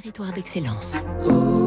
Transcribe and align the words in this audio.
Territoire 0.00 0.32
d'excellence. 0.32 1.02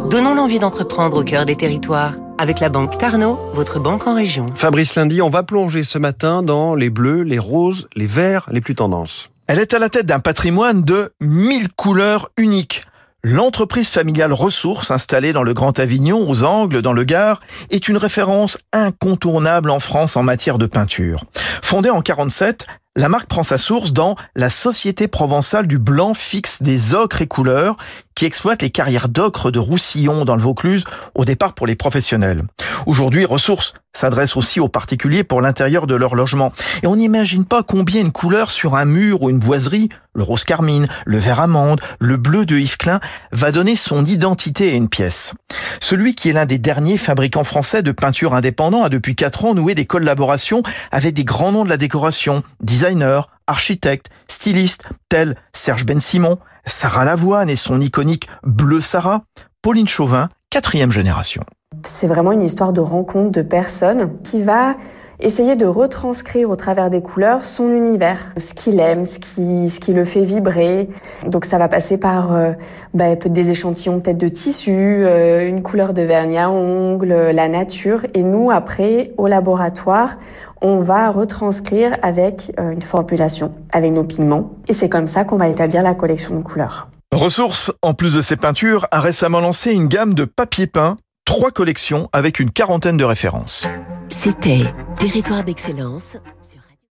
Donnons 0.10 0.34
l'envie 0.34 0.60
d'entreprendre 0.60 1.18
au 1.18 1.24
cœur 1.26 1.46
des 1.46 1.58
territoires 1.58 2.16
avec 2.38 2.62
la 2.62 2.70
banque 2.70 2.98
Tarno, 2.98 3.38
votre 3.54 3.78
banque 3.78 4.08
en 4.08 4.16
région. 4.16 4.46
Fabrice 4.56 4.96
Lundi, 4.96 5.22
on 5.22 5.30
va 5.30 5.44
plonger 5.44 5.84
ce 5.84 5.98
matin 5.98 6.42
dans 6.42 6.74
les 6.74 6.90
bleus, 6.90 7.24
les 7.24 7.40
roses, 7.40 7.90
les 7.94 8.06
verts 8.06 8.46
les 8.50 8.62
plus 8.62 8.74
tendances. 8.74 9.32
Elle 9.48 9.60
est 9.60 9.74
à 9.74 9.80
la 9.80 9.90
tête 9.90 10.06
d'un 10.06 10.22
patrimoine 10.22 10.84
de 10.84 11.12
1000 11.20 11.74
couleurs 11.74 12.30
uniques. 12.38 12.84
L'entreprise 13.22 13.90
familiale 13.90 14.32
Ressources, 14.32 14.92
installée 14.92 15.34
dans 15.34 15.44
le 15.44 15.54
Grand 15.54 15.78
Avignon, 15.78 16.30
aux 16.30 16.44
Angles, 16.46 16.82
dans 16.82 16.94
le 16.94 17.04
Gard, 17.04 17.42
est 17.70 17.90
une 17.90 17.98
référence 17.98 18.58
incontournable 18.72 19.70
en 19.70 19.82
France 19.82 20.16
en 20.16 20.24
matière 20.24 20.58
de 20.58 20.68
peinture. 20.68 21.26
Fondée 21.62 21.90
en 21.90 22.02
47, 22.02 22.66
la 22.96 23.08
marque 23.08 23.28
prend 23.28 23.44
sa 23.44 23.58
source 23.58 23.94
dans 23.94 24.16
la 24.36 24.50
Société 24.50 25.08
provençale 25.08 25.68
du 25.68 25.78
blanc 25.78 26.14
fixe 26.14 26.62
des 26.62 26.94
ocres 26.94 27.22
et 27.22 27.28
couleurs, 27.28 27.78
qui 28.16 28.26
exploite 28.26 28.62
les 28.62 28.70
carrières 28.70 29.08
d'ocre 29.08 29.50
de 29.50 29.60
Roussillon 29.60 30.26
dans 30.26 30.36
le 30.36 30.42
Vaucluse, 30.42 30.84
au 31.16 31.24
départ 31.24 31.54
pour 31.54 31.68
les 31.68 31.76
professionnels. 31.76 32.44
Aujourd'hui, 32.86 33.26
Ressources 33.26 33.74
s'adresse 33.94 34.38
aussi 34.38 34.60
aux 34.60 34.70
particuliers 34.70 35.24
pour 35.24 35.42
l'intérieur 35.42 35.86
de 35.86 35.96
leur 35.96 36.16
logement. 36.16 36.54
Et 36.84 36.88
on 36.88 36.96
n'imagine 36.96 37.46
pas 37.46 37.64
combien 37.64 38.02
une 38.02 38.12
couleur 38.12 38.52
sur 38.52 38.76
un 38.76 38.86
mur 38.86 39.22
ou 39.22 39.30
une 39.30 39.40
boiserie, 39.40 39.90
le 40.14 40.24
rose 40.24 40.46
carmine, 40.46 40.88
le 41.06 41.18
vert 41.18 41.42
amande, 41.42 41.82
le 42.00 42.16
bleu 42.18 42.46
de 42.46 42.58
Yves 42.58 42.78
Klein, 42.78 43.00
va 43.32 43.52
donner 43.52 43.76
son 43.76 44.06
identité 44.06 44.72
à 44.72 44.76
une 44.76 44.88
pièce. 44.88 45.34
Celui 45.82 46.16
qui 46.16 46.30
est 46.30 46.34
l'un 46.34 46.46
des 46.46 46.58
derniers 46.58 46.98
fabricants 46.98 47.44
français 47.44 47.82
de 47.84 47.92
peinture 47.92 48.34
indépendant 48.34 48.84
a 48.84 48.90
depuis 48.90 49.16
4 49.16 49.46
ans 49.46 49.54
noué 49.56 49.76
des 49.76 49.86
collaborations 49.86 50.64
avec 50.92 51.14
des 51.14 51.26
grands 51.26 51.52
noms 51.52 51.66
de 51.66 51.70
la 51.70 51.78
décoration, 51.78 52.44
designers, 52.82 53.28
architectes, 53.46 54.10
stylistes, 54.28 54.90
tels 55.08 55.36
Serge 55.54 55.86
Ben 55.86 56.00
Simon, 56.00 56.38
Sarah 56.66 57.06
Lavoine 57.06 57.50
et 57.50 57.56
son 57.56 57.80
iconique 57.80 58.28
Bleu 58.44 58.82
Sarah, 58.82 59.22
Pauline 59.62 59.88
Chauvin, 59.88 60.30
quatrième 60.50 60.92
génération. 60.92 61.44
C'est 61.86 62.08
vraiment 62.08 62.32
une 62.32 62.42
histoire 62.42 62.74
de 62.74 62.82
rencontre 62.82 63.32
de 63.32 63.44
personnes 63.44 64.20
qui 64.24 64.42
va 64.42 64.78
essayer 65.22 65.56
de 65.56 65.66
retranscrire 65.66 66.50
au 66.50 66.56
travers 66.56 66.90
des 66.90 67.02
couleurs 67.02 67.46
son 67.46 67.70
univers, 67.72 68.34
ce 68.38 68.54
qu'il 68.54 68.80
aime, 68.80 69.06
ce 69.06 69.20
qui, 69.20 69.70
ce 69.70 69.80
qui 69.80 69.94
le 69.94 70.04
fait 70.04 70.24
vibrer. 70.24 70.90
Donc 71.26 71.46
ça 71.46 71.58
va 71.58 71.68
passer 71.68 71.98
par 71.98 72.34
euh, 72.34 72.54
bah, 72.94 73.16
des 73.16 73.52
échantillons 73.52 74.00
peut-être 74.00 74.18
de 74.18 74.28
tissu, 74.28 74.72
euh, 74.72 75.48
une 75.48 75.62
couleur 75.62 75.94
de 75.94 76.02
vernis 76.02 76.38
à 76.38 76.50
ongles, 76.50 77.14
la 77.14 77.48
nature. 77.48 78.02
Et 78.14 78.24
nous, 78.24 78.52
après, 78.52 79.14
au 79.18 79.28
laboratoire, 79.28 80.18
on 80.62 80.78
va 80.78 81.10
retranscrire 81.12 81.98
avec 82.02 82.52
euh, 82.60 82.72
une 82.72 82.82
formulation, 82.82 83.52
avec 83.72 83.92
nos 83.92 84.04
pigments. 84.04 84.52
Et 84.68 84.74
c'est 84.74 84.90
comme 84.90 85.08
ça 85.08 85.24
qu'on 85.24 85.38
va 85.38 85.48
établir 85.48 85.84
la 85.84 85.96
collection 85.96 86.36
de 86.36 86.44
couleurs. 86.44 86.90
Ressources, 87.14 87.72
en 87.82 87.94
plus 87.94 88.14
de 88.14 88.22
ses 88.22 88.38
peintures, 88.38 88.88
a 88.92 89.02
récemment 89.02 89.42
lancé 89.42 89.74
une 89.74 89.88
gamme 89.88 90.14
de 90.14 90.24
papier 90.24 90.66
peint, 90.66 90.98
trois 91.26 91.52
collections 91.52 92.10
avec 92.14 92.40
une 92.40 92.52
quarantaine 92.52 92.98
de 92.98 93.04
références. 93.04 93.68
C'était 94.08 94.64
Territoire 95.02 95.44
d'excellence 95.44 96.16